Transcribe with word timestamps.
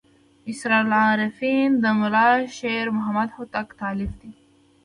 اسرار 0.51 0.83
العارفین 0.87 1.69
د 1.83 1.85
ملا 1.99 2.29
شیر 2.57 2.87
محمد 2.97 3.29
هوتک 3.37 3.67
تألیف 3.81 4.11
دی. 4.21 4.31